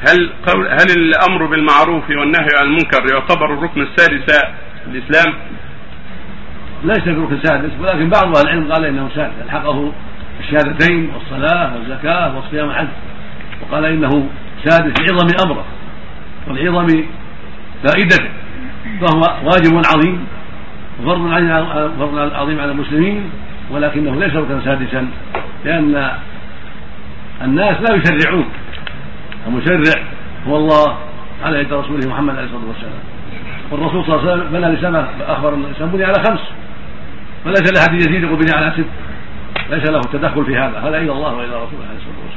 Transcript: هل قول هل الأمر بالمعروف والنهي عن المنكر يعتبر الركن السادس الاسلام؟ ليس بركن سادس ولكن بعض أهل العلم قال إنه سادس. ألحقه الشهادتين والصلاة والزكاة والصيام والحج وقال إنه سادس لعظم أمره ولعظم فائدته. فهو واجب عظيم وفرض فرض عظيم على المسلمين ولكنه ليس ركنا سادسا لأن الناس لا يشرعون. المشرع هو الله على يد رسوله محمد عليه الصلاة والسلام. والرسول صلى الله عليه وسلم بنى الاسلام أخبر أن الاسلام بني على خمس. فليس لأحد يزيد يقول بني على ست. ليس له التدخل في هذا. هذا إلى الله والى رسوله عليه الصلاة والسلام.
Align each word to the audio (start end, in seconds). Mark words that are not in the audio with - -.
هل 0.00 0.30
قول 0.46 0.66
هل 0.66 0.90
الأمر 0.96 1.46
بالمعروف 1.46 2.10
والنهي 2.10 2.48
عن 2.60 2.66
المنكر 2.66 3.06
يعتبر 3.12 3.54
الركن 3.54 3.82
السادس 3.82 4.44
الاسلام؟ 4.86 5.34
ليس 6.84 7.08
بركن 7.08 7.38
سادس 7.42 7.70
ولكن 7.80 8.08
بعض 8.08 8.36
أهل 8.36 8.46
العلم 8.46 8.72
قال 8.72 8.84
إنه 8.84 9.08
سادس. 9.14 9.32
ألحقه 9.44 9.92
الشهادتين 10.40 11.10
والصلاة 11.14 11.74
والزكاة 11.74 12.36
والصيام 12.36 12.68
والحج 12.68 12.88
وقال 13.62 13.84
إنه 13.84 14.28
سادس 14.64 15.00
لعظم 15.00 15.28
أمره 15.46 15.64
ولعظم 16.48 16.86
فائدته. 17.84 18.28
فهو 19.00 19.20
واجب 19.20 19.82
عظيم 19.94 20.26
وفرض 21.00 21.20
فرض 21.98 22.34
عظيم 22.34 22.60
على 22.60 22.70
المسلمين 22.70 23.30
ولكنه 23.70 24.14
ليس 24.20 24.34
ركنا 24.36 24.60
سادسا 24.64 25.08
لأن 25.64 26.10
الناس 27.42 27.76
لا 27.80 27.96
يشرعون. 27.96 28.48
المشرع 29.48 30.02
هو 30.46 30.56
الله 30.56 30.96
على 31.44 31.60
يد 31.60 31.72
رسوله 31.72 32.08
محمد 32.08 32.36
عليه 32.36 32.46
الصلاة 32.46 32.68
والسلام. 32.68 33.00
والرسول 33.70 34.04
صلى 34.04 34.16
الله 34.16 34.30
عليه 34.30 34.42
وسلم 34.42 34.52
بنى 34.52 34.66
الاسلام 34.66 35.06
أخبر 35.28 35.54
أن 35.54 35.64
الاسلام 35.64 35.90
بني 35.90 36.04
على 36.04 36.14
خمس. 36.14 36.40
فليس 37.44 37.72
لأحد 37.72 37.94
يزيد 37.94 38.22
يقول 38.22 38.38
بني 38.38 38.52
على 38.54 38.72
ست. 38.76 38.90
ليس 39.70 39.90
له 39.90 40.00
التدخل 40.00 40.44
في 40.44 40.56
هذا. 40.56 40.78
هذا 40.78 40.98
إلى 40.98 41.12
الله 41.12 41.34
والى 41.34 41.46
رسوله 41.46 41.84
عليه 41.88 41.98
الصلاة 41.98 42.20
والسلام. 42.24 42.36